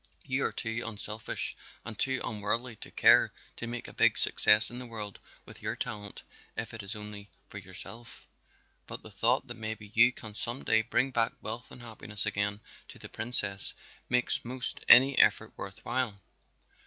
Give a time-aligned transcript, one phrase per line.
[0.25, 1.55] You are too unselfish
[1.85, 5.75] and too unworldly to care to make a big success in the world with your
[5.75, 6.23] talent
[6.57, 8.25] if it is only for yourself,
[8.87, 12.61] but the thought that maybe you can some day bring back wealth and happiness again
[12.87, 13.75] to the Princess
[14.09, 16.17] makes most any effort worth while?"